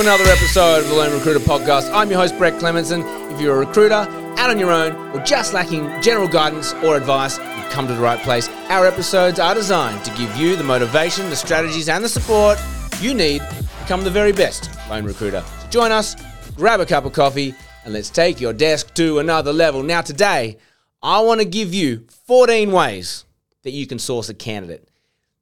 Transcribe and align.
another 0.00 0.24
episode 0.24 0.78
of 0.78 0.88
the 0.88 0.94
Lone 0.94 1.12
Recruiter 1.12 1.40
Podcast. 1.40 1.92
I'm 1.92 2.08
your 2.08 2.18
host, 2.18 2.38
Brett 2.38 2.54
Clemenson. 2.54 3.04
If 3.34 3.40
you're 3.40 3.60
a 3.62 3.66
recruiter, 3.66 4.06
out 4.38 4.48
on 4.48 4.58
your 4.58 4.72
own, 4.72 4.96
or 5.14 5.22
just 5.24 5.52
lacking 5.52 5.90
general 6.00 6.26
guidance 6.26 6.72
or 6.82 6.96
advice, 6.96 7.36
you've 7.36 7.68
come 7.68 7.86
to 7.86 7.92
the 7.92 8.00
right 8.00 8.18
place. 8.20 8.48
Our 8.70 8.86
episodes 8.86 9.38
are 9.38 9.54
designed 9.54 10.02
to 10.06 10.10
give 10.14 10.34
you 10.38 10.56
the 10.56 10.64
motivation, 10.64 11.28
the 11.28 11.36
strategies, 11.36 11.90
and 11.90 12.02
the 12.02 12.08
support 12.08 12.58
you 13.02 13.12
need 13.12 13.42
to 13.42 13.64
become 13.82 14.02
the 14.02 14.10
very 14.10 14.32
best 14.32 14.70
Lone 14.88 15.04
Recruiter. 15.04 15.44
So 15.60 15.68
join 15.68 15.92
us, 15.92 16.16
grab 16.56 16.80
a 16.80 16.86
cup 16.86 17.04
of 17.04 17.12
coffee, 17.12 17.54
and 17.84 17.92
let's 17.92 18.08
take 18.08 18.40
your 18.40 18.54
desk 18.54 18.94
to 18.94 19.18
another 19.18 19.52
level. 19.52 19.82
Now, 19.82 20.00
today, 20.00 20.56
I 21.02 21.20
want 21.20 21.42
to 21.42 21.46
give 21.46 21.74
you 21.74 22.06
14 22.26 22.72
ways 22.72 23.26
that 23.64 23.72
you 23.72 23.86
can 23.86 23.98
source 23.98 24.30
a 24.30 24.34
candidate. 24.34 24.88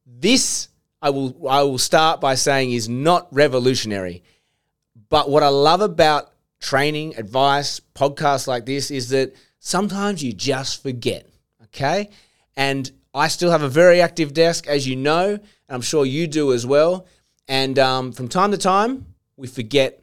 This 0.04 0.66
I 1.00 1.10
will 1.10 1.48
I 1.48 1.62
will 1.62 1.78
start 1.78 2.20
by 2.20 2.34
saying 2.34 2.72
is 2.72 2.88
not 2.88 3.28
revolutionary. 3.32 4.24
But 5.10 5.30
what 5.30 5.42
I 5.42 5.48
love 5.48 5.80
about 5.80 6.32
training, 6.60 7.16
advice, 7.16 7.80
podcasts 7.94 8.46
like 8.46 8.66
this 8.66 8.90
is 8.90 9.10
that 9.10 9.34
sometimes 9.58 10.22
you 10.22 10.32
just 10.32 10.82
forget. 10.82 11.26
Okay? 11.64 12.10
And 12.56 12.90
I 13.14 13.28
still 13.28 13.50
have 13.50 13.62
a 13.62 13.68
very 13.68 14.00
active 14.00 14.34
desk, 14.34 14.66
as 14.66 14.86
you 14.86 14.96
know, 14.96 15.30
and 15.30 15.40
I'm 15.68 15.80
sure 15.80 16.04
you 16.04 16.26
do 16.26 16.52
as 16.52 16.66
well. 16.66 17.06
And 17.46 17.78
um, 17.78 18.12
from 18.12 18.28
time 18.28 18.50
to 18.50 18.58
time, 18.58 19.06
we 19.36 19.46
forget, 19.46 20.02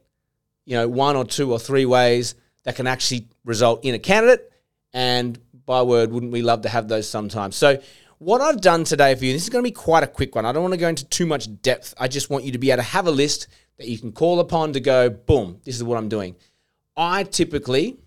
you 0.65 0.75
know, 0.75 0.87
one 0.87 1.15
or 1.15 1.25
two 1.25 1.51
or 1.51 1.59
three 1.59 1.85
ways 1.85 2.35
that 2.63 2.75
can 2.75 2.87
actually 2.87 3.27
result 3.43 3.85
in 3.85 3.93
a 3.93 3.99
candidate. 3.99 4.51
And 4.93 5.37
by 5.65 5.81
word, 5.83 6.11
wouldn't 6.11 6.31
we 6.31 6.41
love 6.41 6.61
to 6.61 6.69
have 6.69 6.87
those 6.87 7.07
sometimes? 7.07 7.55
So 7.55 7.79
what 8.17 8.41
I've 8.41 8.61
done 8.61 8.85
today 8.85 9.13
for 9.13 9.25
you, 9.25 9.33
this 9.33 9.43
is 9.43 9.49
going 9.49 9.63
to 9.63 9.67
be 9.69 9.73
quite 9.73 10.03
a 10.03 10.07
quick 10.07 10.35
one. 10.35 10.45
I 10.45 10.51
don't 10.51 10.63
want 10.63 10.73
to 10.73 10.79
go 10.79 10.87
into 10.87 11.05
too 11.05 11.25
much 11.25 11.61
depth. 11.61 11.93
I 11.97 12.07
just 12.07 12.29
want 12.29 12.45
you 12.45 12.51
to 12.53 12.57
be 12.57 12.71
able 12.71 12.77
to 12.77 12.89
have 12.89 13.07
a 13.07 13.11
list 13.11 13.47
that 13.77 13.87
you 13.87 13.97
can 13.97 14.11
call 14.11 14.39
upon 14.39 14.73
to 14.73 14.79
go, 14.79 15.09
boom, 15.09 15.59
this 15.63 15.75
is 15.75 15.83
what 15.83 15.97
I'm 15.97 16.09
doing. 16.09 16.35
I 16.95 17.23
typically, 17.23 17.97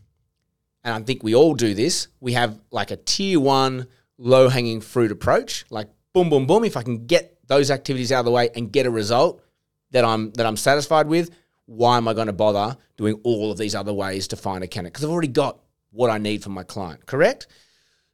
and 0.82 0.94
I 0.94 1.00
think 1.00 1.22
we 1.22 1.34
all 1.34 1.54
do 1.54 1.74
this, 1.74 2.08
we 2.20 2.32
have 2.32 2.58
like 2.70 2.90
a 2.90 2.96
tier 2.96 3.38
one 3.38 3.86
low 4.16 4.48
hanging 4.48 4.80
fruit 4.80 5.12
approach. 5.12 5.64
Like 5.70 5.88
boom, 6.12 6.30
boom, 6.30 6.46
boom. 6.46 6.64
If 6.64 6.76
I 6.76 6.82
can 6.82 7.06
get 7.06 7.38
those 7.46 7.70
activities 7.70 8.12
out 8.12 8.20
of 8.20 8.24
the 8.26 8.30
way 8.30 8.50
and 8.54 8.72
get 8.72 8.86
a 8.86 8.90
result 8.90 9.42
that 9.90 10.04
I'm 10.04 10.32
that 10.32 10.46
I'm 10.46 10.56
satisfied 10.56 11.06
with, 11.06 11.30
why 11.66 11.96
am 11.96 12.08
I 12.08 12.14
going 12.14 12.26
to 12.26 12.32
bother 12.32 12.76
doing 12.96 13.20
all 13.22 13.52
of 13.52 13.58
these 13.58 13.74
other 13.74 13.92
ways 13.92 14.28
to 14.28 14.36
find 14.36 14.64
a 14.64 14.66
candidate? 14.66 14.94
Because 14.94 15.04
I've 15.04 15.10
already 15.10 15.28
got 15.28 15.58
what 15.90 16.10
I 16.10 16.18
need 16.18 16.42
from 16.42 16.52
my 16.52 16.64
client, 16.64 17.06
correct? 17.06 17.46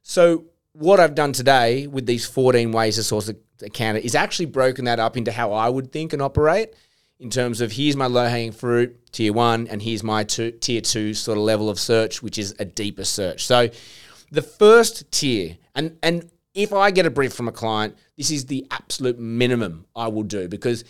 So 0.01 0.45
what 0.73 0.99
I've 0.99 1.15
done 1.15 1.33
today 1.33 1.87
with 1.87 2.05
these 2.05 2.25
14 2.25 2.71
ways 2.71 2.95
to 2.95 3.03
source 3.03 3.29
a, 3.29 3.35
a 3.63 3.69
candidate 3.69 4.05
is 4.05 4.13
actually 4.15 4.47
broken 4.47 4.85
that 4.85 4.99
up 4.99 5.17
into 5.17 5.31
how 5.31 5.53
I 5.53 5.69
would 5.69 5.91
think 5.91 6.13
and 6.13 6.21
operate 6.21 6.73
in 7.19 7.29
terms 7.29 7.61
of 7.61 7.71
here's 7.71 7.95
my 7.95 8.07
low 8.07 8.25
hanging 8.25 8.51
fruit, 8.51 9.11
tier 9.11 9.33
one, 9.33 9.67
and 9.67 9.81
here's 9.81 10.03
my 10.03 10.23
two, 10.23 10.51
tier 10.51 10.81
two 10.81 11.13
sort 11.13 11.37
of 11.37 11.43
level 11.43 11.69
of 11.69 11.79
search, 11.79 12.21
which 12.21 12.37
is 12.37 12.55
a 12.59 12.65
deeper 12.65 13.05
search. 13.05 13.45
So 13.45 13.69
the 14.31 14.41
first 14.41 15.11
tier, 15.11 15.57
and, 15.75 15.97
and 16.03 16.29
if 16.53 16.73
I 16.73 16.91
get 16.91 17.05
a 17.05 17.09
brief 17.09 17.33
from 17.33 17.47
a 17.47 17.51
client, 17.51 17.97
this 18.17 18.31
is 18.31 18.45
the 18.45 18.65
absolute 18.71 19.19
minimum 19.19 19.85
I 19.95 20.07
will 20.07 20.23
do 20.23 20.47
because 20.47 20.83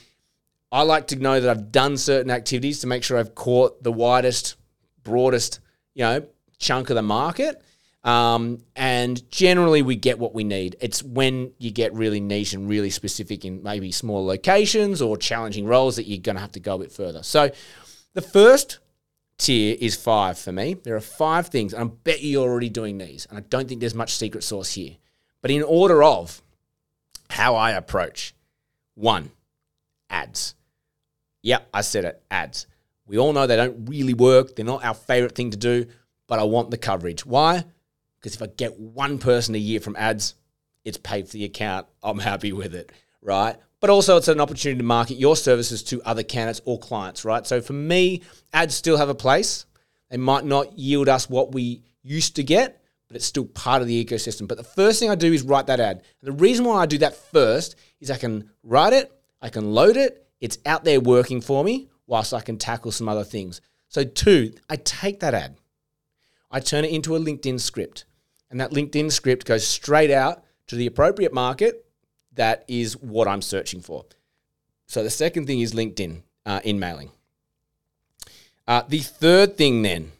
I 0.72 0.82
like 0.82 1.08
to 1.08 1.16
know 1.16 1.40
that 1.40 1.50
I've 1.50 1.72
done 1.72 1.98
certain 1.98 2.32
activities 2.32 2.80
to 2.80 2.88
make 2.88 3.04
sure 3.04 3.18
I've 3.18 3.36
caught 3.36 3.84
the 3.84 3.92
widest, 3.92 4.56
broadest, 5.04 5.60
you 5.94 6.04
know, 6.04 6.26
chunk 6.58 6.90
of 6.90 6.96
the 6.96 7.02
market. 7.02 7.62
Um, 8.06 8.60
and 8.76 9.30
generally, 9.32 9.82
we 9.82 9.96
get 9.96 10.20
what 10.20 10.36
we 10.36 10.44
need. 10.44 10.76
It's 10.80 11.02
when 11.02 11.52
you 11.58 11.72
get 11.72 11.92
really 11.94 12.20
niche 12.20 12.54
and 12.54 12.70
really 12.70 12.92
specific 12.92 13.44
in 13.44 13.64
maybe 13.64 13.92
small 13.92 14.26
locations 14.26 15.02
or 15.02 15.18
challenging 15.18 15.66
roles 15.66 15.96
that 15.96 16.08
you're 16.08 16.22
going 16.22 16.36
to 16.36 16.42
have 16.42 16.52
to 16.52 16.60
go 16.60 16.76
a 16.76 16.80
bit 16.80 16.92
further. 16.92 17.24
So, 17.24 17.50
the 18.14 18.22
first 18.22 18.78
tier 19.40 19.76
is 19.82 19.96
five 19.96 20.38
for 20.38 20.52
me. 20.52 20.76
There 20.76 20.96
are 20.96 21.02
five 21.02 21.48
things, 21.48 21.74
and 21.74 21.84
I 21.84 21.94
bet 22.04 22.22
you're 22.22 22.48
already 22.48 22.70
doing 22.70 23.00
these. 23.00 23.26
And 23.30 23.40
I 23.40 23.42
don't 23.42 23.68
think 23.68 23.80
there's 23.80 23.96
much 23.96 24.14
secret 24.14 24.44
sauce 24.44 24.74
here. 24.74 24.98
But 25.42 25.50
in 25.50 25.64
order 25.64 26.04
of 26.04 26.44
how 27.32 27.56
I 27.56 27.72
approach 27.72 28.36
one, 28.94 29.32
ads. 30.12 30.54
Yep, 31.42 31.70
I 31.74 31.82
said 31.82 32.06
it 32.06 32.24
ads. 32.30 32.68
We 33.08 33.18
all 33.18 33.34
know 33.34 33.48
they 33.48 33.56
don't 33.56 33.88
really 33.90 34.14
work, 34.14 34.56
they're 34.56 34.66
not 34.66 34.86
our 34.86 34.94
favorite 34.94 35.36
thing 35.36 35.52
to 35.52 35.58
do, 35.58 35.88
but 36.28 36.40
I 36.40 36.44
want 36.44 36.72
the 36.72 36.78
coverage. 36.78 37.26
Why? 37.26 37.66
Because 38.26 38.38
if 38.38 38.42
I 38.42 38.48
get 38.48 38.80
one 38.80 39.20
person 39.20 39.54
a 39.54 39.60
year 39.60 39.80
from 39.80 39.96
ads, 39.98 40.34
it's 40.84 40.98
paid 40.98 41.28
for 41.28 41.34
the 41.34 41.46
account. 41.46 41.86
I'm 42.02 42.18
happy 42.18 42.54
with 42.54 42.74
it, 42.74 42.92
right? 43.22 43.56
But 43.80 43.92
also, 43.92 44.18
it's 44.18 44.28
an 44.28 44.42
opportunity 44.42 44.80
to 44.80 44.84
market 44.84 45.20
your 45.20 45.36
services 45.36 45.84
to 45.84 46.02
other 46.02 46.24
candidates 46.24 46.60
or 46.66 46.80
clients, 46.80 47.24
right? 47.24 47.46
So 47.46 47.62
for 47.62 47.74
me, 47.74 48.24
ads 48.52 48.74
still 48.74 48.98
have 48.98 49.10
a 49.10 49.14
place. 49.14 49.68
They 50.10 50.18
might 50.18 50.44
not 50.44 50.76
yield 50.76 51.08
us 51.08 51.30
what 51.30 51.54
we 51.54 51.84
used 52.02 52.36
to 52.38 52.44
get, 52.44 52.82
but 53.08 53.16
it's 53.16 53.28
still 53.28 53.46
part 53.46 53.84
of 53.84 53.88
the 53.88 54.04
ecosystem. 54.04 54.48
But 54.48 54.58
the 54.58 54.64
first 54.64 55.00
thing 55.00 55.12
I 55.12 55.16
do 55.16 55.32
is 55.32 55.44
write 55.44 55.68
that 55.68 55.80
ad. 55.80 55.98
And 55.98 56.28
the 56.28 56.32
reason 56.32 56.66
why 56.66 56.78
I 56.82 56.88
do 56.88 56.98
that 56.98 57.16
first 57.16 57.76
is 58.00 58.10
I 58.10 58.18
can 58.18 58.50
write 58.64 58.94
it, 58.94 59.12
I 59.40 59.50
can 59.50 59.72
load 59.72 59.98
it, 59.98 60.28
it's 60.42 60.58
out 60.66 60.84
there 60.84 61.00
working 61.00 61.42
for 61.42 61.64
me, 61.64 61.90
whilst 62.08 62.34
I 62.34 62.42
can 62.42 62.58
tackle 62.58 62.92
some 62.92 63.08
other 63.08 63.24
things. 63.24 63.62
So, 63.88 64.04
two, 64.04 64.56
I 64.68 64.78
take 64.78 65.20
that 65.20 65.36
ad, 65.36 65.58
I 66.50 66.60
turn 66.60 66.86
it 66.86 66.92
into 66.92 67.16
a 67.16 67.20
LinkedIn 67.20 67.60
script 67.60 68.06
and 68.56 68.62
that 68.62 68.72
LinkedIn 68.72 69.12
script 69.12 69.46
goes 69.46 69.68
straight 69.68 70.10
out 70.10 70.42
to 70.68 70.78
the 70.78 70.88
appropriate 70.88 71.34
market 71.34 71.86
that 72.36 72.64
is 72.70 72.96
what 72.96 73.28
I'm 73.28 73.42
searching 73.42 73.82
for. 73.82 74.06
So 74.88 75.04
the 75.04 75.10
second 75.10 75.46
thing 75.46 75.60
is 75.60 75.74
LinkedIn 75.74 76.22
uh, 76.46 76.62
in 76.64 76.80
mailing. 76.80 77.12
Uh, 78.66 78.84
the 78.88 79.00
third 79.00 79.58
thing 79.58 79.82
then 79.82 80.14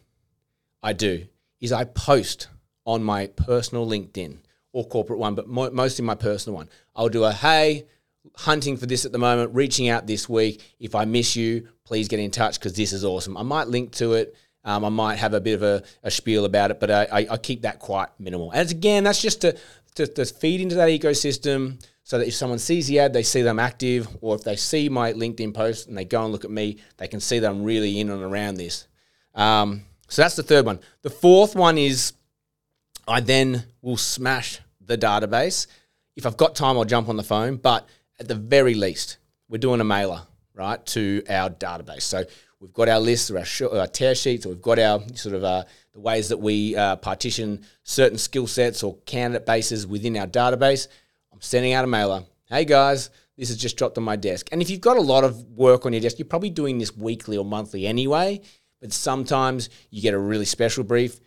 I 0.82 0.92
do 0.92 1.28
is 1.62 1.72
I 1.72 1.84
post 1.84 2.48
on 2.84 3.02
my 3.02 3.28
personal 3.28 3.86
LinkedIn 3.86 4.36
or 4.74 4.86
corporate 4.86 5.18
one, 5.18 5.34
but 5.34 5.48
mo- 5.48 5.70
mostly 5.70 6.04
my 6.04 6.14
personal 6.14 6.56
one. 6.56 6.68
I'll 6.94 7.08
do 7.08 7.24
a 7.24 7.32
hey, 7.32 7.86
hunting 8.34 8.76
for 8.76 8.84
this 8.84 9.06
at 9.06 9.12
the 9.12 9.18
moment, 9.18 9.54
reaching 9.54 9.88
out 9.88 10.06
this 10.06 10.28
week. 10.28 10.62
If 10.78 10.94
I 10.94 11.06
miss 11.06 11.36
you, 11.36 11.68
please 11.84 12.06
get 12.06 12.20
in 12.20 12.30
touch 12.30 12.58
because 12.58 12.74
this 12.74 12.92
is 12.92 13.02
awesome. 13.02 13.34
I 13.38 13.44
might 13.44 13.68
link 13.68 13.92
to 13.92 14.12
it. 14.12 14.36
Um, 14.66 14.84
I 14.84 14.88
might 14.88 15.16
have 15.16 15.32
a 15.32 15.40
bit 15.40 15.54
of 15.54 15.62
a, 15.62 15.82
a 16.02 16.10
spiel 16.10 16.44
about 16.44 16.72
it, 16.72 16.80
but 16.80 16.90
I, 16.90 17.04
I, 17.04 17.26
I, 17.30 17.36
keep 17.36 17.62
that 17.62 17.78
quite 17.78 18.08
minimal. 18.18 18.50
And 18.50 18.68
again, 18.68 19.04
that's 19.04 19.22
just 19.22 19.40
to, 19.42 19.56
to, 19.94 20.08
to 20.08 20.24
feed 20.24 20.60
into 20.60 20.74
that 20.74 20.88
ecosystem 20.88 21.80
so 22.02 22.18
that 22.18 22.26
if 22.26 22.34
someone 22.34 22.58
sees 22.58 22.88
the 22.88 22.98
ad, 22.98 23.12
they 23.12 23.22
see 23.22 23.42
that 23.42 23.48
I'm 23.48 23.60
active, 23.60 24.08
or 24.20 24.34
if 24.34 24.42
they 24.42 24.56
see 24.56 24.88
my 24.88 25.12
LinkedIn 25.12 25.54
post 25.54 25.86
and 25.86 25.96
they 25.96 26.04
go 26.04 26.24
and 26.24 26.32
look 26.32 26.44
at 26.44 26.50
me, 26.50 26.78
they 26.96 27.06
can 27.06 27.20
see 27.20 27.38
that 27.38 27.48
I'm 27.48 27.62
really 27.62 28.00
in 28.00 28.10
and 28.10 28.22
around 28.22 28.56
this. 28.56 28.88
Um, 29.36 29.82
so 30.08 30.22
that's 30.22 30.36
the 30.36 30.42
third 30.42 30.66
one. 30.66 30.80
The 31.02 31.10
fourth 31.10 31.54
one 31.54 31.78
is 31.78 32.12
I 33.06 33.20
then 33.20 33.64
will 33.82 33.96
smash 33.96 34.60
the 34.80 34.98
database. 34.98 35.68
If 36.16 36.26
I've 36.26 36.36
got 36.36 36.54
time, 36.54 36.76
I'll 36.76 36.84
jump 36.84 37.08
on 37.08 37.16
the 37.16 37.22
phone, 37.22 37.56
but 37.56 37.88
at 38.18 38.26
the 38.28 38.34
very 38.34 38.74
least, 38.74 39.18
we're 39.48 39.58
doing 39.58 39.80
a 39.80 39.84
mailer, 39.84 40.22
right, 40.54 40.84
to 40.86 41.22
our 41.28 41.50
database. 41.50 42.02
So 42.02 42.24
We've 42.66 42.72
got 42.72 42.88
our 42.88 42.98
lists, 42.98 43.30
or 43.30 43.38
our, 43.38 43.44
sh- 43.44 43.62
our 43.62 43.86
tear 43.86 44.16
sheets, 44.16 44.44
or 44.44 44.48
we've 44.48 44.60
got 44.60 44.80
our 44.80 45.00
sort 45.14 45.36
of 45.36 45.44
uh, 45.44 45.62
the 45.92 46.00
ways 46.00 46.30
that 46.30 46.38
we 46.38 46.74
uh, 46.74 46.96
partition 46.96 47.64
certain 47.84 48.18
skill 48.18 48.48
sets 48.48 48.82
or 48.82 48.96
candidate 49.06 49.46
bases 49.46 49.86
within 49.86 50.16
our 50.16 50.26
database. 50.26 50.88
I'm 51.32 51.40
sending 51.40 51.74
out 51.74 51.84
a 51.84 51.86
mailer. 51.86 52.24
Hey 52.46 52.64
guys, 52.64 53.10
this 53.38 53.50
has 53.50 53.56
just 53.56 53.76
dropped 53.76 53.98
on 53.98 54.02
my 54.02 54.16
desk. 54.16 54.48
And 54.50 54.60
if 54.60 54.68
you've 54.68 54.80
got 54.80 54.96
a 54.96 55.00
lot 55.00 55.22
of 55.22 55.40
work 55.52 55.86
on 55.86 55.92
your 55.92 56.02
desk, 56.02 56.18
you're 56.18 56.26
probably 56.26 56.50
doing 56.50 56.78
this 56.78 56.96
weekly 56.96 57.36
or 57.36 57.44
monthly 57.44 57.86
anyway. 57.86 58.40
But 58.80 58.92
sometimes 58.92 59.70
you 59.90 60.02
get 60.02 60.14
a 60.14 60.18
really 60.18 60.44
special 60.44 60.82
brief. 60.82 61.20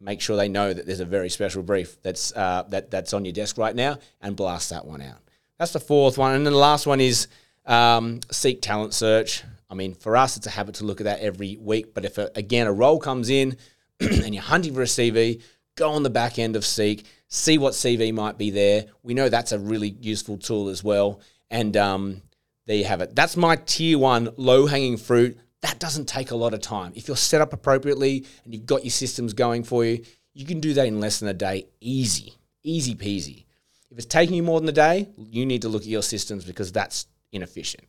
Make 0.00 0.22
sure 0.22 0.38
they 0.38 0.48
know 0.48 0.72
that 0.72 0.86
there's 0.86 1.00
a 1.00 1.04
very 1.04 1.28
special 1.28 1.62
brief 1.62 2.00
that's 2.00 2.34
uh, 2.34 2.62
that 2.70 2.90
that's 2.90 3.12
on 3.12 3.26
your 3.26 3.32
desk 3.34 3.58
right 3.58 3.76
now, 3.76 3.98
and 4.22 4.34
blast 4.34 4.70
that 4.70 4.86
one 4.86 5.02
out. 5.02 5.18
That's 5.58 5.74
the 5.74 5.80
fourth 5.80 6.16
one, 6.16 6.34
and 6.34 6.46
then 6.46 6.54
the 6.54 6.58
last 6.58 6.86
one 6.86 7.02
is 7.02 7.28
um, 7.66 8.20
seek 8.30 8.62
talent 8.62 8.94
search. 8.94 9.44
I 9.70 9.74
mean, 9.74 9.94
for 9.94 10.16
us, 10.16 10.36
it's 10.36 10.46
a 10.46 10.50
habit 10.50 10.76
to 10.76 10.84
look 10.84 11.00
at 11.00 11.04
that 11.04 11.20
every 11.20 11.56
week. 11.60 11.94
But 11.94 12.04
if, 12.04 12.18
a, 12.18 12.30
again, 12.34 12.66
a 12.66 12.72
role 12.72 12.98
comes 12.98 13.28
in 13.28 13.56
and 14.00 14.34
you're 14.34 14.42
hunting 14.42 14.74
for 14.74 14.82
a 14.82 14.86
CV, 14.86 15.42
go 15.76 15.90
on 15.90 16.02
the 16.02 16.10
back 16.10 16.38
end 16.38 16.56
of 16.56 16.64
Seek, 16.64 17.06
see 17.28 17.58
what 17.58 17.74
CV 17.74 18.12
might 18.12 18.38
be 18.38 18.50
there. 18.50 18.86
We 19.02 19.14
know 19.14 19.28
that's 19.28 19.52
a 19.52 19.58
really 19.58 19.96
useful 20.00 20.38
tool 20.38 20.68
as 20.68 20.82
well. 20.82 21.20
And 21.50 21.76
um, 21.76 22.22
there 22.66 22.76
you 22.76 22.84
have 22.84 23.00
it. 23.00 23.14
That's 23.14 23.36
my 23.36 23.56
tier 23.56 23.98
one 23.98 24.30
low 24.36 24.66
hanging 24.66 24.96
fruit. 24.96 25.38
That 25.60 25.78
doesn't 25.78 26.06
take 26.06 26.30
a 26.30 26.36
lot 26.36 26.54
of 26.54 26.60
time. 26.60 26.92
If 26.94 27.08
you're 27.08 27.16
set 27.16 27.40
up 27.40 27.52
appropriately 27.52 28.26
and 28.44 28.54
you've 28.54 28.66
got 28.66 28.84
your 28.84 28.90
systems 28.90 29.32
going 29.32 29.64
for 29.64 29.84
you, 29.84 30.04
you 30.34 30.46
can 30.46 30.60
do 30.60 30.74
that 30.74 30.86
in 30.86 31.00
less 31.00 31.18
than 31.18 31.28
a 31.28 31.34
day. 31.34 31.66
Easy, 31.80 32.34
easy 32.62 32.94
peasy. 32.94 33.44
If 33.90 33.96
it's 33.98 34.06
taking 34.06 34.36
you 34.36 34.42
more 34.42 34.60
than 34.60 34.68
a 34.68 34.72
day, 34.72 35.08
you 35.16 35.46
need 35.46 35.62
to 35.62 35.68
look 35.68 35.82
at 35.82 35.88
your 35.88 36.02
systems 36.02 36.44
because 36.44 36.70
that's 36.70 37.06
inefficient. 37.32 37.84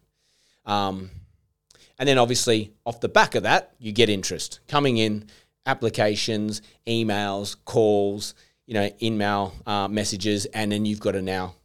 Um, 0.65 1.11
and 1.99 2.07
then 2.07 2.17
obviously, 2.17 2.71
off 2.85 3.01
the 3.01 3.09
back 3.09 3.35
of 3.35 3.43
that, 3.43 3.73
you 3.77 3.91
get 3.91 4.09
interest 4.09 4.61
coming 4.67 4.97
in, 4.97 5.27
applications, 5.65 6.61
emails, 6.87 7.57
calls, 7.65 8.33
you 8.65 8.73
know, 8.73 8.89
email 9.01 9.53
uh, 9.67 9.87
messages, 9.89 10.45
and 10.47 10.71
then 10.71 10.85
you've 10.85 11.01
got 11.01 11.11
to 11.11 11.21
now 11.21 11.55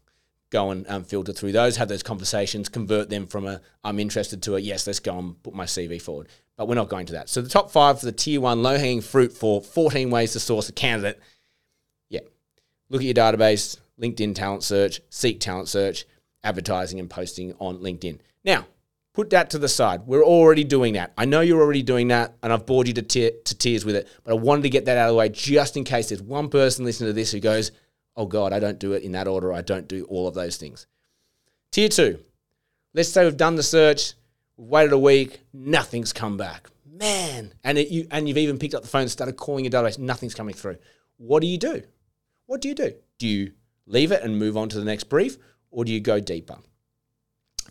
go 0.50 0.70
and 0.70 0.88
um, 0.88 1.04
filter 1.04 1.32
through 1.32 1.52
those, 1.52 1.76
have 1.76 1.88
those 1.88 2.02
conversations, 2.02 2.69
convert 2.69 3.10
them 3.10 3.26
from 3.26 3.46
a 3.46 3.60
I'm 3.84 4.00
interested 4.00 4.42
to 4.44 4.56
a 4.56 4.58
yes, 4.58 4.86
let's 4.86 5.00
go 5.00 5.19
and 5.19 5.40
put 5.42 5.54
my 5.54 5.64
CV 5.64 6.02
forward. 6.02 6.28
But 6.56 6.69
we're 6.69 6.75
not 6.75 6.88
going 6.88 7.06
to 7.06 7.12
that. 7.14 7.28
So 7.28 7.40
the 7.40 7.48
top 7.48 7.70
five 7.70 8.00
for 8.00 8.06
the 8.06 8.12
tier 8.12 8.40
one 8.40 8.62
low 8.62 8.78
hanging 8.78 9.00
fruit 9.00 9.32
for 9.32 9.60
14 9.60 10.10
ways 10.10 10.32
to 10.32 10.40
source 10.40 10.69
a 10.69 10.72
candidate. 10.72 11.20
Yeah, 12.08 12.20
look 12.88 13.02
at 13.02 13.04
your 13.04 13.14
database, 13.14 13.78
LinkedIn 14.00 14.34
talent 14.34 14.64
search, 14.64 15.00
seek 15.10 15.40
talent 15.40 15.69
search, 15.69 16.06
advertising 16.42 17.00
and 17.00 17.10
posting 17.10 17.54
on 17.58 17.78
LinkedIn. 17.78 18.19
Now, 18.44 18.66
put 19.14 19.31
that 19.31 19.50
to 19.50 19.58
the 19.58 19.69
side. 19.69 20.02
We're 20.06 20.25
already 20.25 20.64
doing 20.64 20.94
that. 20.94 21.12
I 21.16 21.25
know 21.25 21.40
you're 21.40 21.62
already 21.62 21.82
doing 21.82 22.08
that, 22.08 22.34
and 22.43 22.52
I've 22.52 22.66
bored 22.66 22.88
you 22.88 22.94
to, 22.94 23.02
te- 23.02 23.32
to 23.44 23.55
tears 23.56 23.84
with 23.84 23.96
it, 23.96 24.08
but 24.25 24.32
I 24.32 24.34
wanted 24.34 24.62
to 24.62 24.70
get 24.70 24.84
that 24.84 24.99
out 24.99 25.08
of 25.08 25.14
the 25.14 25.19
way 25.19 25.28
just 25.31 25.76
in 25.76 25.84
case 25.84 26.11
there's 26.11 26.20
one 26.20 26.50
person 26.50 26.84
listening 26.84 27.08
to 27.08 27.14
this 27.14 27.32
who 27.32 27.40
goes, 27.40 27.72
oh 28.16 28.26
God, 28.26 28.52
I 28.52 28.58
don't 28.58 28.78
do 28.78 28.93
it 28.93 29.02
in 29.02 29.12
that 29.12 29.28
order. 29.28 29.52
I 29.52 29.62
don't 29.62 29.88
do 29.88 30.05
all 30.05 30.28
of 30.28 30.34
those 30.34 30.56
things. 30.56 30.87
Tier 31.70 31.88
two, 31.88 32.19
let's 32.93 33.08
say 33.08 33.25
we've 33.25 33.37
done 33.37 33.56
the 33.56 33.62
search, 33.62 34.14
we've 34.56 34.69
waited 34.69 34.93
a 34.93 34.99
week, 34.99 35.40
nothing's 35.52 36.12
come 36.12 36.37
back. 36.37 36.69
Man, 36.87 37.52
and 37.64 37.78
it, 37.78 37.88
you 37.88 38.06
and 38.12 38.28
you've 38.28 38.38
even 38.38 38.58
picked 38.58 38.75
up 38.75 38.82
the 38.82 38.88
phone 38.88 39.02
and 39.02 39.10
started 39.10 39.37
calling 39.37 39.64
your 39.64 39.72
database, 39.72 39.99
nothing's 39.99 40.34
coming 40.34 40.55
through. 40.55 40.76
What 41.17 41.40
do 41.40 41.49
you 41.49 41.58
do? 41.58 41.82
What 42.46 42.60
do 42.60 42.69
you 42.69 42.75
do? 42.75 42.94
Do 43.19 43.26
you 43.26 43.52
leave 43.87 44.12
it 44.12 44.22
and 44.22 44.38
move 44.38 44.56
on 44.56 44.69
to 44.69 44.78
the 44.78 44.84
next 44.84 45.05
brief, 45.05 45.37
or 45.70 45.84
do 45.84 45.93
you 45.93 46.00
go 46.00 46.20
deeper? 46.20 46.58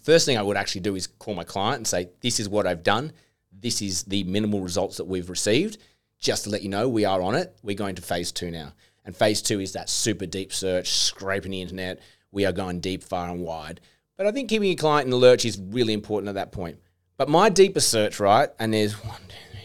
First 0.03 0.25
thing 0.25 0.37
I 0.37 0.43
would 0.43 0.57
actually 0.57 0.81
do 0.81 0.95
is 0.95 1.07
call 1.07 1.33
my 1.33 1.45
client 1.45 1.77
and 1.77 1.87
say, 1.87 2.09
This 2.21 2.39
is 2.39 2.49
what 2.49 2.67
I've 2.67 2.83
done. 2.83 3.13
This 3.51 3.81
is 3.81 4.03
the 4.03 4.23
minimal 4.25 4.61
results 4.61 4.97
that 4.97 5.05
we've 5.05 5.29
received. 5.29 5.77
Just 6.19 6.43
to 6.43 6.49
let 6.49 6.61
you 6.61 6.69
know, 6.69 6.89
we 6.89 7.05
are 7.05 7.21
on 7.21 7.35
it. 7.35 7.55
We're 7.63 7.75
going 7.75 7.95
to 7.95 8.01
phase 8.01 8.31
two 8.31 8.51
now. 8.51 8.73
And 9.05 9.15
phase 9.15 9.41
two 9.41 9.59
is 9.59 9.73
that 9.73 9.89
super 9.89 10.25
deep 10.25 10.53
search, 10.53 10.89
scraping 10.91 11.51
the 11.51 11.61
internet. 11.61 11.99
We 12.31 12.45
are 12.45 12.51
going 12.51 12.79
deep, 12.79 13.03
far, 13.03 13.29
and 13.29 13.41
wide. 13.41 13.81
But 14.17 14.27
I 14.27 14.31
think 14.31 14.49
keeping 14.49 14.69
your 14.69 14.77
client 14.77 15.05
in 15.05 15.11
the 15.11 15.17
lurch 15.17 15.45
is 15.45 15.59
really 15.59 15.93
important 15.93 16.29
at 16.29 16.35
that 16.35 16.51
point. 16.51 16.79
But 17.17 17.29
my 17.29 17.49
deeper 17.49 17.79
search, 17.79 18.19
right, 18.19 18.49
and 18.59 18.73
there's 18.73 18.93
one, 19.03 19.21
two, 19.27 19.59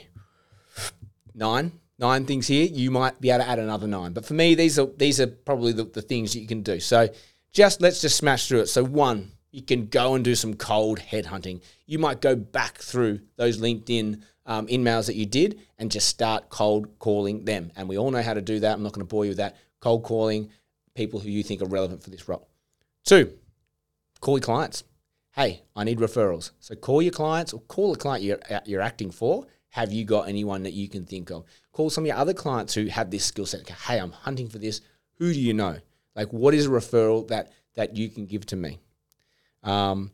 three, 0.75 0.93
nine, 1.35 1.73
nine 1.99 2.27
things 2.27 2.47
here. 2.47 2.67
You 2.67 2.91
might 2.91 3.21
be 3.21 3.31
able 3.31 3.45
to 3.45 3.51
add 3.51 3.59
another 3.59 3.87
nine. 3.87 4.13
But 4.13 4.25
for 4.25 4.35
me, 4.35 4.55
these 4.55 4.79
are 4.79 4.87
these 4.97 5.21
are 5.21 5.27
probably 5.27 5.73
the, 5.73 5.85
the 5.85 6.03
things 6.03 6.33
that 6.33 6.41
you 6.41 6.47
can 6.47 6.63
do. 6.63 6.81
So 6.81 7.09
just 7.53 7.81
let's 7.81 8.01
just 8.01 8.17
smash 8.17 8.49
through 8.49 8.61
it. 8.61 8.67
So 8.67 8.85
one, 8.85 9.33
you 9.59 9.65
can 9.65 9.87
go 9.87 10.15
and 10.15 10.25
do 10.25 10.37
some 10.37 10.55
cold 10.55 11.01
headhunting. 11.01 11.61
You 11.85 11.99
might 11.99 12.21
go 12.21 12.37
back 12.37 12.79
through 12.79 13.23
those 13.35 13.59
LinkedIn 13.59 14.23
um, 14.47 14.69
emails 14.69 15.07
that 15.07 15.17
you 15.17 15.27
did 15.27 15.61
and 15.79 15.91
just 15.91 16.07
start 16.07 16.49
cold 16.49 16.97
calling 17.01 17.45
them. 17.45 17.73
And 17.75 17.89
we 17.89 17.99
all 17.99 18.13
know 18.13 18.23
how 18.23 18.35
to 18.35 18.41
do 18.41 18.61
that. 18.61 18.75
I'm 18.75 18.85
not 18.85 18.93
going 18.93 19.05
to 19.05 19.11
bore 19.11 19.25
you 19.25 19.31
with 19.31 19.39
that. 19.39 19.57
Cold 19.81 20.05
calling 20.05 20.51
people 20.95 21.19
who 21.19 21.29
you 21.29 21.43
think 21.43 21.61
are 21.61 21.67
relevant 21.67 22.05
for 22.05 22.11
this 22.11 22.29
role. 22.29 22.49
Two, 23.05 23.33
call 24.21 24.39
your 24.39 24.45
clients. 24.45 24.85
Hey, 25.33 25.65
I 25.75 25.83
need 25.83 25.99
referrals. 25.99 26.53
So 26.61 26.77
call 26.77 27.03
your 27.03 27.13
clients 27.13 27.53
or 27.53 27.61
call 27.63 27.93
the 27.93 27.99
client 27.99 28.23
you're, 28.23 28.39
you're 28.65 28.81
acting 28.81 29.11
for. 29.11 29.45
Have 29.71 29.93
you 29.93 30.05
got 30.05 30.29
anyone 30.29 30.63
that 30.63 30.73
you 30.73 30.89
can 30.89 31.05
think 31.05 31.33
of? 31.33 31.45
Call 31.73 31.91
some 31.91 32.05
of 32.05 32.09
your 32.09 32.17
other 32.17 32.33
clients 32.33 32.75
who 32.75 32.87
have 32.87 33.11
this 33.11 33.25
skill 33.25 33.45
set. 33.45 33.69
Hey, 33.69 33.99
I'm 33.99 34.13
hunting 34.13 34.49
for 34.49 34.59
this. 34.59 34.83
Who 35.19 35.33
do 35.33 35.41
you 35.41 35.53
know? 35.53 35.79
Like, 36.15 36.33
what 36.33 36.55
is 36.55 36.67
a 36.67 36.71
referral 36.71 37.27
that 37.27 37.51
that 37.75 37.97
you 37.97 38.09
can 38.09 38.27
give 38.27 38.47
to 38.47 38.57
me? 38.57 38.79
Um, 39.63 40.13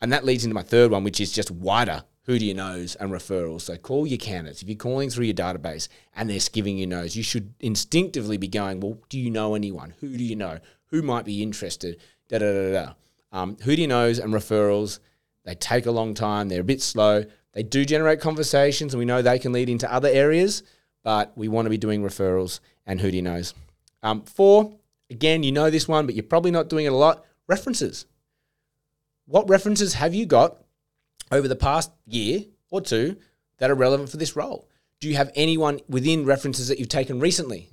and 0.00 0.12
that 0.12 0.24
leads 0.24 0.44
into 0.44 0.54
my 0.54 0.62
third 0.62 0.90
one, 0.90 1.04
which 1.04 1.20
is 1.20 1.32
just 1.32 1.50
wider 1.50 2.04
who 2.24 2.38
do 2.38 2.46
you 2.46 2.54
knows 2.54 2.94
and 2.96 3.10
referrals. 3.10 3.62
So 3.62 3.76
call 3.76 4.06
your 4.06 4.18
candidates. 4.18 4.62
If 4.62 4.68
you're 4.68 4.76
calling 4.76 5.10
through 5.10 5.26
your 5.26 5.34
database 5.34 5.88
and 6.14 6.30
they're 6.30 6.38
giving 6.52 6.78
you 6.78 6.86
knows, 6.86 7.16
you 7.16 7.22
should 7.22 7.54
instinctively 7.60 8.36
be 8.36 8.48
going, 8.48 8.80
well, 8.80 8.98
do 9.08 9.18
you 9.18 9.30
know 9.30 9.54
anyone? 9.54 9.94
Who 10.00 10.16
do 10.16 10.22
you 10.22 10.36
know? 10.36 10.58
Who 10.86 11.02
might 11.02 11.24
be 11.24 11.42
interested? 11.42 12.00
Da 12.28 12.38
da 12.38 12.52
da 12.52 12.72
da. 12.72 12.92
Um, 13.32 13.56
who 13.62 13.74
do 13.74 13.82
you 13.82 13.88
knows 13.88 14.18
and 14.18 14.32
referrals? 14.32 15.00
They 15.44 15.54
take 15.54 15.86
a 15.86 15.90
long 15.90 16.14
time. 16.14 16.48
They're 16.48 16.60
a 16.60 16.64
bit 16.64 16.82
slow. 16.82 17.24
They 17.54 17.62
do 17.62 17.84
generate 17.84 18.20
conversations, 18.20 18.94
and 18.94 18.98
we 18.98 19.04
know 19.04 19.20
they 19.20 19.38
can 19.38 19.52
lead 19.52 19.68
into 19.68 19.92
other 19.92 20.08
areas. 20.08 20.62
But 21.02 21.36
we 21.36 21.48
want 21.48 21.66
to 21.66 21.70
be 21.70 21.78
doing 21.78 22.02
referrals 22.02 22.60
and 22.86 23.00
who 23.00 23.10
do 23.10 23.16
you 23.16 23.22
knows. 23.22 23.54
Um, 24.04 24.22
four, 24.22 24.72
again, 25.10 25.42
you 25.42 25.50
know 25.50 25.70
this 25.70 25.88
one, 25.88 26.06
but 26.06 26.14
you're 26.14 26.22
probably 26.22 26.52
not 26.52 26.68
doing 26.68 26.86
it 26.86 26.92
a 26.92 26.96
lot. 26.96 27.24
References. 27.48 28.06
What 29.26 29.48
references 29.48 29.94
have 29.94 30.14
you 30.14 30.26
got 30.26 30.62
over 31.30 31.48
the 31.48 31.56
past 31.56 31.90
year 32.06 32.44
or 32.70 32.80
two 32.80 33.16
that 33.58 33.70
are 33.70 33.74
relevant 33.74 34.10
for 34.10 34.16
this 34.16 34.36
role? 34.36 34.68
Do 35.00 35.08
you 35.08 35.16
have 35.16 35.32
anyone 35.34 35.80
within 35.88 36.24
references 36.24 36.68
that 36.68 36.78
you've 36.78 36.88
taken 36.88 37.20
recently? 37.20 37.68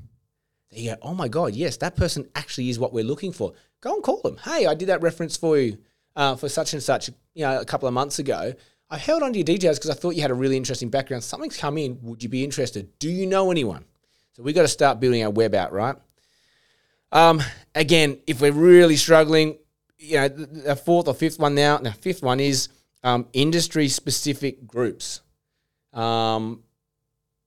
That 0.70 0.80
you 0.80 0.92
go, 0.92 0.98
oh 1.02 1.14
my 1.14 1.28
God, 1.28 1.56
yes, 1.56 1.78
that 1.78 1.96
person 1.96 2.28
actually 2.36 2.70
is 2.70 2.80
what 2.80 2.94
we're 2.94 3.04
looking 3.04 3.32
for. 3.32 3.54
Go 3.82 3.96
and 3.96 4.04
call 4.04 4.22
them. 4.22 4.38
Hey, 4.38 4.66
I 4.66 4.74
did 4.74 4.90
that 4.90 5.02
reference 5.02 5.38
for 5.38 5.58
you 5.58 5.78
uh, 6.16 6.36
for 6.36 6.50
such 6.50 6.74
and 6.74 6.84
such, 6.84 7.10
you 7.34 7.44
know, 7.44 7.60
a 7.60 7.66
couple 7.66 7.88
of 7.88 7.94
months 7.94 8.20
ago. 8.20 8.54
I 8.90 8.98
held 8.98 9.24
on 9.24 9.34
to 9.34 9.40
your 9.40 9.46
details 9.46 9.78
because 9.78 9.92
I 9.92 9.94
thought 9.94 10.16
you 10.16 10.22
had 10.22 10.32
a 10.32 10.36
really 10.36 10.58
interesting 10.58 10.90
background. 10.90 11.24
Something's 11.24 11.58
come 11.58 11.78
in. 11.78 12.00
Would 12.02 12.24
you 12.24 12.30
be 12.30 12.44
interested? 12.44 12.98
Do 13.00 13.10
you 13.10 13.26
know 13.26 13.52
anyone? 13.52 13.86
So 14.34 14.44
we 14.44 14.54
got 14.54 14.64
to 14.64 14.68
start 14.68 15.00
building 15.00 15.24
our 15.24 15.30
web 15.30 15.54
out, 15.54 15.72
right? 15.72 15.96
Um, 17.12 17.42
again, 17.76 18.20
if 18.26 18.42
we're 18.42 18.52
really 18.52 18.96
struggling, 18.96 19.58
you 20.00 20.16
know, 20.16 20.28
the 20.28 20.76
fourth 20.76 21.08
or 21.08 21.14
fifth 21.14 21.40
one 21.40 21.56
now. 21.56 21.78
The 21.78 21.92
fifth 21.92 22.24
one 22.24 22.40
is 22.40 22.70
um, 23.04 23.28
industry 23.34 23.88
specific 23.90 24.66
groups. 24.66 25.22
Um, 25.94 26.64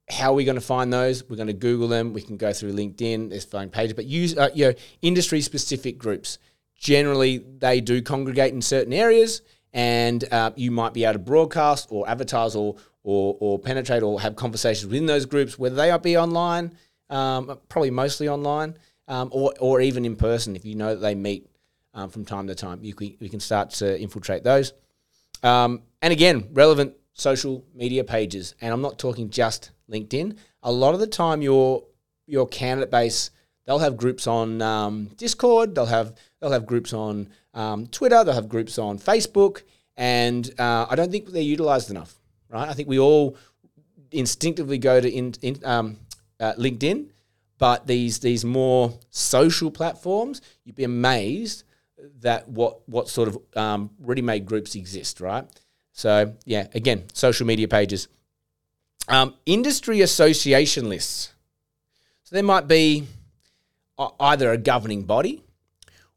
how 0.09 0.33
are 0.33 0.35
we 0.35 0.45
going 0.45 0.57
to 0.57 0.61
find 0.61 0.93
those? 0.93 1.29
We're 1.29 1.37
going 1.37 1.47
to 1.47 1.55
Google 1.55 1.89
them. 1.89 2.13
We 2.13 2.23
can 2.23 2.37
go 2.37 2.53
through 2.53 2.75
LinkedIn. 2.75 3.31
There's 3.31 3.45
phone 3.45 3.71
pages, 3.71 3.95
but 3.95 4.05
use 4.05 4.37
uh, 4.37 4.51
you 4.55 4.67
know 4.67 4.75
industry 5.01 5.41
specific 5.41 5.99
groups. 5.99 6.39
Generally, 6.77 7.39
they 7.59 7.81
do 7.81 8.03
congregate 8.03 8.53
in 8.53 8.61
certain 8.61 8.93
areas, 8.93 9.41
and 9.73 10.25
uh, 10.33 10.51
you 10.57 10.71
might 10.71 10.93
be 10.93 11.05
able 11.05 11.15
to 11.15 11.19
broadcast 11.21 11.89
or 11.91 12.09
advertise 12.09 12.55
or 12.55 12.77
or, 13.05 13.37
or 13.41 13.59
penetrate 13.59 14.03
or 14.03 14.21
have 14.21 14.37
conversations 14.37 14.91
within 14.91 15.07
those 15.07 15.27
groups, 15.27 15.59
whether 15.59 15.75
they 15.75 15.97
be 15.99 16.17
online, 16.17 16.77
um, 17.11 17.59
probably 17.69 17.91
mostly 17.91 18.29
online, 18.29 18.77
um, 19.09 19.29
or 19.33 19.55
or 19.61 19.81
even 19.81 20.05
in 20.05 20.17
person. 20.17 20.57
If 20.57 20.65
you 20.65 20.75
know 20.75 20.95
that 20.95 21.01
they 21.01 21.15
meet 21.15 21.49
um, 21.95 22.11
from 22.11 22.25
time 22.25 22.47
to 22.47 22.55
time, 22.55 22.81
you 22.83 22.95
can, 22.95 23.17
we 23.21 23.29
can 23.29 23.41
start 23.41 23.71
to 23.71 24.01
infiltrate 24.01 24.45
those. 24.45 24.73
Um, 25.43 25.83
and 26.01 26.13
again, 26.13 26.49
relevant 26.53 26.95
social 27.13 27.65
media 27.75 28.05
pages. 28.05 28.55
And 28.61 28.73
I'm 28.73 28.81
not 28.81 28.99
talking 28.99 29.31
just 29.31 29.71
LinkedIn. 29.91 30.37
A 30.63 30.73
lot 30.73 30.95
of 30.95 31.01
the 31.01 31.07
time, 31.07 31.43
your 31.43 31.85
your 32.27 32.47
candidate 32.47 32.91
base 32.91 33.31
they'll 33.67 33.79
have 33.79 33.97
groups 33.97 34.27
on 34.27 34.63
um, 34.63 35.07
Discord. 35.17 35.75
They'll 35.75 35.87
have 35.87 36.15
they'll 36.41 36.53
have 36.53 36.67
groups 36.67 36.93
on 36.93 37.29
um, 37.55 37.87
Twitter. 37.87 38.23
They'll 38.25 38.35
have 38.35 38.49
groups 38.49 38.79
on 38.79 38.99
Facebook. 38.99 39.63
And 39.97 40.49
uh, 40.59 40.87
I 40.89 40.97
don't 40.97 41.11
think 41.11 41.29
they're 41.29 41.43
utilized 41.43 41.91
enough. 41.91 42.19
Right? 42.49 42.69
I 42.69 42.75
think 42.75 42.89
we 42.89 42.99
all 42.99 43.37
instinctively 44.11 44.79
go 44.79 45.01
to 45.01 45.11
in, 45.11 45.35
in 45.41 45.59
um, 45.65 45.97
uh, 46.39 46.53
LinkedIn, 46.59 47.09
but 47.59 47.87
these 47.87 48.19
these 48.21 48.45
more 48.45 48.99
social 49.11 49.71
platforms, 49.71 50.43
you'd 50.65 50.77
be 50.77 50.85
amazed 50.85 51.65
that 52.21 52.49
what 52.49 52.89
what 52.89 53.09
sort 53.09 53.29
of 53.29 53.39
um, 53.57 53.91
ready-made 54.01 54.47
groups 54.47 54.75
exist, 54.75 55.21
right? 55.21 55.45
So 55.93 56.35
yeah, 56.45 56.67
again, 56.75 57.05
social 57.13 57.47
media 57.47 57.69
pages, 57.69 58.09
um, 59.09 59.35
industry 59.47 60.01
association 60.01 60.89
lists. 60.89 61.33
So 62.25 62.35
there 62.37 62.43
might 62.43 62.67
be 62.67 63.07
either 64.19 64.51
a 64.51 64.57
governing 64.57 65.03
body 65.03 65.43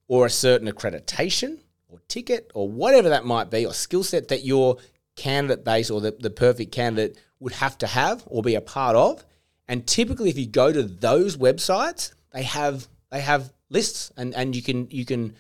or 0.07 0.25
a 0.25 0.29
certain 0.29 0.71
accreditation 0.71 1.59
or 1.89 1.99
ticket 2.07 2.51
or 2.53 2.69
whatever 2.69 3.09
that 3.09 3.25
might 3.25 3.49
be 3.49 3.65
or 3.65 3.73
skill 3.73 4.03
set 4.03 4.29
that 4.29 4.43
your 4.43 4.77
candidate 5.15 5.63
base 5.63 5.89
or 5.89 6.01
the, 6.01 6.15
the 6.19 6.29
perfect 6.29 6.71
candidate 6.71 7.17
would 7.39 7.53
have 7.53 7.77
to 7.77 7.87
have 7.87 8.23
or 8.27 8.41
be 8.41 8.55
a 8.55 8.61
part 8.61 8.95
of. 8.95 9.25
And 9.67 9.85
typically 9.85 10.29
if 10.29 10.37
you 10.37 10.47
go 10.47 10.71
to 10.71 10.83
those 10.83 11.37
websites, 11.37 12.13
they 12.31 12.43
have 12.43 12.87
they 13.11 13.21
have 13.21 13.51
lists 13.69 14.11
and, 14.17 14.33
and 14.35 14.55
you 14.55 14.61
can 14.61 14.87
you 14.91 15.05
can 15.05 15.35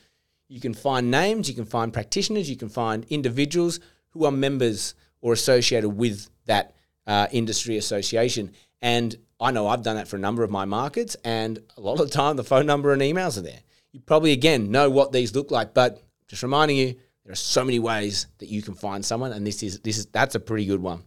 you 0.55 0.61
can 0.61 0.73
find 0.73 1.11
names, 1.11 1.49
you 1.49 1.53
can 1.53 1.65
find 1.65 1.91
practitioners, 1.91 2.49
you 2.49 2.55
can 2.55 2.69
find 2.69 3.05
individuals 3.09 3.81
who 4.11 4.23
are 4.23 4.31
members 4.31 4.95
or 5.19 5.33
associated 5.33 5.89
with 5.89 6.29
that 6.45 6.73
uh, 7.05 7.27
industry 7.33 7.75
association. 7.75 8.53
And 8.81 9.17
I 9.37 9.51
know 9.51 9.67
I've 9.67 9.83
done 9.83 9.97
that 9.97 10.07
for 10.07 10.15
a 10.15 10.19
number 10.19 10.43
of 10.43 10.49
my 10.49 10.63
markets, 10.63 11.17
and 11.25 11.59
a 11.75 11.81
lot 11.81 11.99
of 11.99 12.09
the 12.09 12.13
time 12.13 12.37
the 12.37 12.43
phone 12.45 12.65
number 12.65 12.93
and 12.93 13.01
emails 13.01 13.37
are 13.37 13.41
there. 13.41 13.59
You 13.91 13.99
probably, 13.99 14.31
again, 14.31 14.71
know 14.71 14.89
what 14.89 15.11
these 15.11 15.35
look 15.35 15.51
like, 15.51 15.73
but 15.73 16.01
just 16.29 16.41
reminding 16.41 16.77
you, 16.77 16.95
there 17.25 17.33
are 17.33 17.35
so 17.35 17.65
many 17.65 17.79
ways 17.79 18.27
that 18.37 18.47
you 18.47 18.61
can 18.61 18.75
find 18.75 19.03
someone, 19.03 19.33
and 19.33 19.45
this 19.45 19.61
is 19.61 19.81
this 19.81 19.97
is 19.97 20.05
that's 20.05 20.35
a 20.35 20.39
pretty 20.39 20.65
good 20.65 20.81
one. 20.81 21.03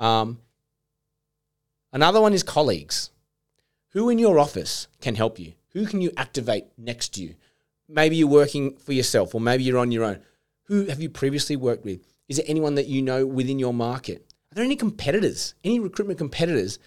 Um, 0.00 0.40
another 1.92 2.20
one 2.20 2.32
is 2.32 2.42
colleagues. 2.42 3.10
Who 3.90 4.08
in 4.08 4.18
your 4.18 4.40
office 4.40 4.88
can 5.00 5.14
help 5.14 5.38
you? 5.38 5.52
Who 5.68 5.86
can 5.86 6.00
you 6.00 6.10
activate 6.16 6.64
next 6.76 7.14
to 7.14 7.22
you? 7.22 7.36
Maybe 7.88 8.16
you're 8.16 8.28
working 8.28 8.76
for 8.76 8.92
yourself 8.92 9.34
or 9.34 9.40
maybe 9.40 9.64
you're 9.64 9.78
on 9.78 9.92
your 9.92 10.04
own. 10.04 10.20
Who 10.64 10.86
have 10.86 11.00
you 11.00 11.10
previously 11.10 11.56
worked 11.56 11.84
with? 11.84 12.00
Is 12.28 12.36
there 12.36 12.46
anyone 12.48 12.76
that 12.76 12.86
you 12.86 13.02
know 13.02 13.26
within 13.26 13.58
your 13.58 13.74
market? 13.74 14.26
Are 14.50 14.54
there 14.54 14.64
any 14.64 14.76
competitors, 14.76 15.54
any 15.64 15.80
recruitment 15.80 16.18
competitors 16.18 16.78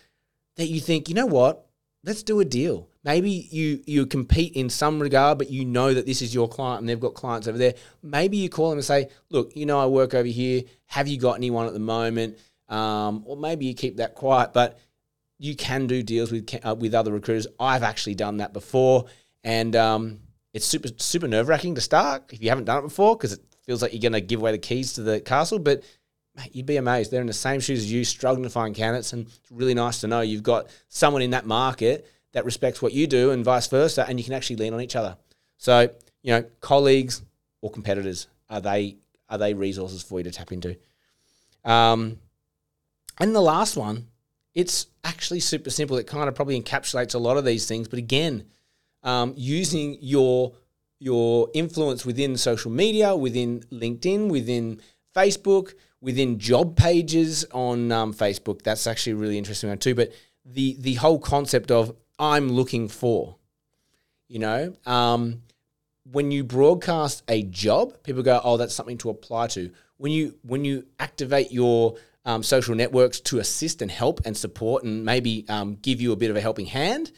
that 0.57 0.67
you 0.67 0.79
think, 0.79 1.09
you 1.09 1.15
know 1.15 1.25
what, 1.25 1.65
let's 2.05 2.23
do 2.23 2.39
a 2.39 2.45
deal. 2.45 2.87
Maybe 3.03 3.29
you 3.29 3.81
you 3.85 4.05
compete 4.05 4.53
in 4.53 4.69
some 4.69 4.99
regard, 4.99 5.37
but 5.37 5.49
you 5.49 5.65
know 5.65 5.93
that 5.93 6.05
this 6.05 6.21
is 6.21 6.33
your 6.33 6.47
client 6.47 6.79
and 6.79 6.89
they've 6.89 6.99
got 6.99 7.13
clients 7.13 7.47
over 7.47 7.57
there. 7.57 7.73
Maybe 8.01 8.37
you 8.37 8.49
call 8.49 8.69
them 8.69 8.79
and 8.79 8.85
say, 8.85 9.09
"Look, 9.29 9.55
you 9.55 9.65
know 9.65 9.79
I 9.79 9.85
work 9.87 10.13
over 10.13 10.27
here. 10.27 10.63
Have 10.85 11.07
you 11.07 11.17
got 11.19 11.33
anyone 11.33 11.67
at 11.67 11.73
the 11.73 11.79
moment?" 11.79 12.37
Um, 12.69 13.23
or 13.25 13.37
maybe 13.37 13.65
you 13.65 13.75
keep 13.75 13.97
that 13.97 14.15
quiet, 14.15 14.53
but 14.53 14.79
you 15.37 15.55
can 15.55 15.85
do 15.87 16.01
deals 16.01 16.31
with 16.31 16.47
uh, 16.63 16.75
with 16.75 16.95
other 16.95 17.11
recruiters. 17.11 17.47
I've 17.59 17.83
actually 17.83 18.15
done 18.15 18.37
that 18.37 18.53
before, 18.53 19.05
and 19.43 19.75
um, 19.75 20.19
it's 20.55 20.65
super 20.65 20.87
super 20.97 21.27
nerve 21.27 21.49
wracking 21.49 21.75
to 21.75 21.81
start 21.81 22.23
if 22.31 22.41
you 22.41 22.47
haven't 22.47 22.63
done 22.63 22.79
it 22.79 22.83
before 22.83 23.17
because 23.17 23.33
it 23.33 23.41
feels 23.65 23.81
like 23.81 23.91
you're 23.91 24.01
going 24.01 24.13
to 24.13 24.21
give 24.21 24.39
away 24.39 24.53
the 24.53 24.57
keys 24.57 24.93
to 24.93 25.01
the 25.01 25.19
castle. 25.19 25.59
But 25.59 25.83
mate, 26.37 26.55
you'd 26.55 26.65
be 26.65 26.77
amazed. 26.77 27.11
They're 27.11 27.19
in 27.19 27.27
the 27.27 27.33
same 27.33 27.59
shoes 27.59 27.79
as 27.79 27.91
you, 27.91 28.05
struggling 28.05 28.43
to 28.43 28.49
find 28.49 28.73
candidates, 28.73 29.11
and 29.11 29.27
it's 29.27 29.51
really 29.51 29.73
nice 29.73 29.99
to 29.99 30.07
know 30.07 30.21
you've 30.21 30.43
got 30.43 30.69
someone 30.87 31.21
in 31.21 31.31
that 31.31 31.45
market 31.45 32.09
that 32.31 32.45
respects 32.45 32.81
what 32.81 32.93
you 32.93 33.05
do, 33.05 33.31
and 33.31 33.43
vice 33.43 33.67
versa, 33.67 34.05
and 34.07 34.17
you 34.17 34.23
can 34.23 34.33
actually 34.33 34.55
lean 34.55 34.73
on 34.73 34.79
each 34.79 34.95
other. 34.95 35.17
So 35.57 35.89
you 36.23 36.31
know, 36.31 36.45
colleagues 36.61 37.21
or 37.61 37.69
competitors 37.69 38.27
are 38.49 38.61
they 38.61 38.95
are 39.27 39.37
they 39.37 39.53
resources 39.53 40.03
for 40.03 40.19
you 40.19 40.23
to 40.23 40.31
tap 40.31 40.53
into? 40.53 40.77
Um, 41.65 42.19
and 43.19 43.35
the 43.35 43.41
last 43.41 43.75
one, 43.75 44.07
it's 44.53 44.87
actually 45.03 45.41
super 45.41 45.69
simple. 45.69 45.97
It 45.97 46.07
kind 46.07 46.29
of 46.29 46.35
probably 46.35 46.61
encapsulates 46.61 47.13
a 47.13 47.17
lot 47.17 47.35
of 47.35 47.43
these 47.43 47.67
things, 47.67 47.89
but 47.89 47.99
again, 47.99 48.45
um, 49.05 49.33
using 49.37 49.97
your 50.01 50.53
your 50.99 51.49
influence 51.53 52.05
within 52.05 52.35
social 52.35 52.71
media, 52.71 53.15
within 53.15 53.61
LinkedIn, 53.71 54.29
within 54.29 54.81
Facebook, 55.15 55.73
within 56.01 56.39
job 56.39 56.75
pages 56.75 57.45
on 57.51 57.91
um, 57.91 58.13
Facebook. 58.13 58.63
That's 58.63 58.87
actually 58.87 59.13
a 59.13 59.17
really 59.17 59.37
interesting 59.37 59.69
one 59.69 59.77
too. 59.77 59.95
But 59.95 60.11
the 60.43 60.75
the 60.79 60.95
whole 60.95 61.19
concept 61.19 61.71
of 61.71 61.95
I'm 62.19 62.49
looking 62.49 62.87
for, 62.87 63.37
you 64.27 64.39
know, 64.39 64.75
um, 64.85 65.43
when 66.11 66.31
you 66.31 66.43
broadcast 66.43 67.23
a 67.27 67.43
job, 67.43 68.01
people 68.03 68.23
go, 68.23 68.41
"Oh, 68.43 68.57
that's 68.57 68.75
something 68.75 68.97
to 68.99 69.09
apply 69.09 69.47
to." 69.47 69.71
When 69.97 70.11
you 70.11 70.35
when 70.43 70.65
you 70.65 70.85
activate 70.99 71.51
your 71.51 71.95
um, 72.25 72.41
social 72.41 72.75
networks 72.75 73.19
to 73.21 73.39
assist 73.39 73.81
and 73.81 73.91
help 73.91 74.25
and 74.25 74.35
support 74.35 74.83
and 74.83 75.05
maybe 75.05 75.45
um, 75.47 75.75
give 75.75 76.01
you 76.01 76.11
a 76.11 76.15
bit 76.15 76.31
of 76.31 76.35
a 76.35 76.41
helping 76.41 76.65
hand, 76.65 77.11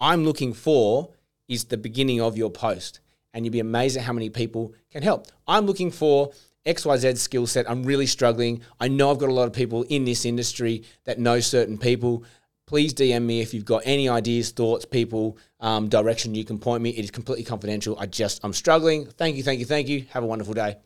I'm 0.00 0.24
looking 0.24 0.54
for 0.54 1.10
is 1.48 1.64
the 1.64 1.76
beginning 1.76 2.20
of 2.20 2.36
your 2.36 2.50
post. 2.50 3.00
And 3.34 3.44
you'd 3.44 3.52
be 3.52 3.60
amazed 3.60 3.96
at 3.96 4.04
how 4.04 4.12
many 4.12 4.30
people 4.30 4.74
can 4.90 5.02
help. 5.02 5.26
I'm 5.46 5.66
looking 5.66 5.90
for 5.90 6.32
XYZ 6.66 7.16
skill 7.18 7.46
set. 7.46 7.68
I'm 7.68 7.82
really 7.82 8.06
struggling. 8.06 8.62
I 8.78 8.88
know 8.88 9.10
I've 9.10 9.18
got 9.18 9.28
a 9.28 9.34
lot 9.34 9.46
of 9.48 9.52
people 9.52 9.82
in 9.84 10.04
this 10.04 10.24
industry 10.24 10.84
that 11.04 11.18
know 11.18 11.40
certain 11.40 11.78
people. 11.78 12.24
Please 12.66 12.94
DM 12.94 13.22
me 13.24 13.40
if 13.40 13.52
you've 13.52 13.64
got 13.64 13.82
any 13.84 14.08
ideas, 14.08 14.50
thoughts, 14.50 14.84
people, 14.84 15.38
um, 15.60 15.88
direction 15.88 16.34
you 16.34 16.44
can 16.44 16.58
point 16.58 16.82
me. 16.82 16.90
It 16.90 17.04
is 17.04 17.10
completely 17.10 17.44
confidential. 17.44 17.98
I 17.98 18.06
just, 18.06 18.40
I'm 18.44 18.52
struggling. 18.52 19.06
Thank 19.06 19.36
you, 19.36 19.42
thank 19.42 19.60
you, 19.60 19.66
thank 19.66 19.88
you. 19.88 20.06
Have 20.10 20.22
a 20.22 20.26
wonderful 20.26 20.54
day. 20.54 20.76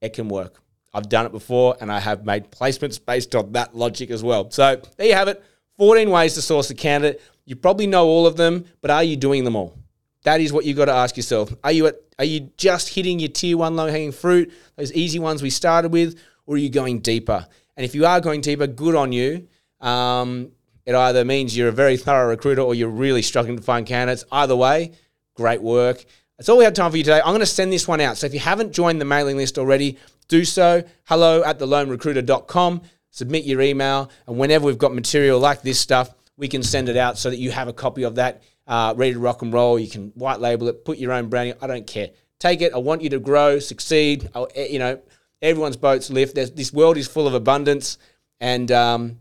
It 0.00 0.12
can 0.12 0.28
work. 0.28 0.60
I've 0.92 1.08
done 1.08 1.26
it 1.26 1.32
before 1.32 1.76
and 1.80 1.90
I 1.90 1.98
have 1.98 2.24
made 2.24 2.50
placements 2.50 3.04
based 3.04 3.34
on 3.34 3.52
that 3.52 3.76
logic 3.76 4.10
as 4.10 4.22
well. 4.22 4.50
So 4.50 4.80
there 4.96 5.06
you 5.06 5.14
have 5.14 5.28
it 5.28 5.42
14 5.78 6.08
ways 6.10 6.34
to 6.34 6.42
source 6.42 6.70
a 6.70 6.74
candidate. 6.74 7.20
You 7.44 7.56
probably 7.56 7.86
know 7.86 8.06
all 8.06 8.26
of 8.26 8.36
them, 8.36 8.64
but 8.80 8.90
are 8.90 9.04
you 9.04 9.16
doing 9.16 9.44
them 9.44 9.56
all? 9.56 9.78
That 10.24 10.40
is 10.40 10.52
what 10.52 10.64
you've 10.64 10.76
got 10.76 10.86
to 10.86 10.92
ask 10.92 11.16
yourself. 11.16 11.54
Are 11.62 11.72
you 11.72 11.86
at 11.86 11.96
are 12.18 12.24
you 12.24 12.50
just 12.56 12.90
hitting 12.90 13.18
your 13.18 13.28
tier 13.28 13.56
one 13.56 13.74
low 13.76 13.88
hanging 13.88 14.12
fruit, 14.12 14.52
those 14.76 14.92
easy 14.92 15.18
ones 15.18 15.42
we 15.42 15.50
started 15.50 15.92
with, 15.92 16.18
or 16.46 16.54
are 16.54 16.58
you 16.58 16.70
going 16.70 17.00
deeper? 17.00 17.46
And 17.76 17.84
if 17.84 17.94
you 17.94 18.06
are 18.06 18.20
going 18.20 18.40
deeper, 18.40 18.66
good 18.66 18.94
on 18.94 19.12
you. 19.12 19.48
Um, 19.80 20.52
it 20.86 20.94
either 20.94 21.24
means 21.24 21.56
you're 21.56 21.68
a 21.68 21.72
very 21.72 21.96
thorough 22.06 22.28
recruiter 22.28 22.62
or 22.62 22.74
you're 22.74 22.88
really 22.88 23.22
struggling 23.22 23.56
to 23.56 23.62
find 23.62 23.86
candidates. 23.86 24.24
Either 24.30 24.54
way, 24.54 24.92
great 25.34 25.60
work. 25.60 26.04
That's 26.38 26.48
all 26.48 26.58
we 26.58 26.64
have 26.64 26.74
time 26.74 26.90
for 26.90 26.96
you 26.96 27.04
today. 27.04 27.20
I'm 27.20 27.30
going 27.30 27.40
to 27.40 27.46
send 27.46 27.72
this 27.72 27.86
one 27.86 28.00
out. 28.00 28.16
So 28.16 28.26
if 28.26 28.34
you 28.34 28.40
haven't 28.40 28.72
joined 28.72 29.00
the 29.00 29.04
mailing 29.04 29.36
list 29.36 29.58
already, 29.58 29.98
do 30.28 30.44
so. 30.44 30.82
Hello 31.04 31.42
at 31.44 31.58
thelonerecruiter.com. 31.58 32.82
Submit 33.10 33.44
your 33.44 33.60
email. 33.60 34.10
And 34.26 34.36
whenever 34.36 34.66
we've 34.66 34.78
got 34.78 34.94
material 34.94 35.38
like 35.38 35.62
this 35.62 35.78
stuff, 35.78 36.12
we 36.36 36.48
can 36.48 36.62
send 36.62 36.88
it 36.88 36.96
out 36.96 37.18
so 37.18 37.30
that 37.30 37.38
you 37.38 37.50
have 37.50 37.68
a 37.68 37.72
copy 37.72 38.02
of 38.02 38.16
that 38.16 38.42
uh, 38.66 38.94
ready 38.96 39.12
to 39.12 39.18
rock 39.18 39.42
and 39.42 39.52
roll. 39.52 39.78
You 39.78 39.88
can 39.88 40.08
white 40.14 40.40
label 40.40 40.68
it, 40.68 40.84
put 40.84 40.98
your 40.98 41.12
own 41.12 41.28
branding. 41.28 41.56
I 41.60 41.66
don't 41.66 41.86
care. 41.86 42.10
Take 42.38 42.60
it. 42.60 42.72
I 42.74 42.78
want 42.78 43.02
you 43.02 43.10
to 43.10 43.18
grow, 43.18 43.58
succeed. 43.58 44.28
I'll, 44.34 44.48
eh, 44.54 44.66
you 44.70 44.78
know, 44.78 45.00
everyone's 45.40 45.76
boats 45.76 46.10
lift. 46.10 46.34
There's, 46.34 46.50
this 46.50 46.72
world 46.72 46.96
is 46.96 47.06
full 47.06 47.26
of 47.26 47.34
abundance, 47.34 47.98
and 48.40 48.70
um, 48.72 49.18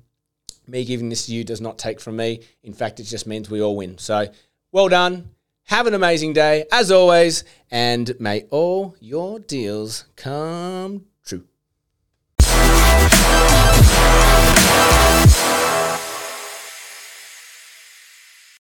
me 0.67 0.83
giving 0.85 1.09
this 1.09 1.27
to 1.27 1.33
you 1.33 1.43
does 1.43 1.61
not 1.61 1.77
take 1.77 1.99
from 1.99 2.15
me. 2.15 2.41
In 2.63 2.73
fact, 2.73 2.99
it 2.99 3.03
just 3.03 3.27
means 3.27 3.49
we 3.49 3.61
all 3.61 3.75
win. 3.75 3.97
So, 3.97 4.27
well 4.71 4.89
done. 4.89 5.29
Have 5.67 5.87
an 5.87 5.93
amazing 5.93 6.33
day, 6.33 6.65
as 6.73 6.91
always, 6.91 7.45
and 7.71 8.13
may 8.19 8.41
all 8.49 8.97
your 8.99 9.39
deals 9.39 10.05
come 10.17 11.05